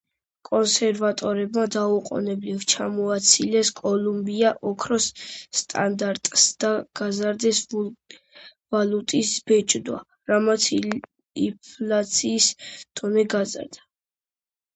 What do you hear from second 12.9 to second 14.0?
დონე გაზარდა.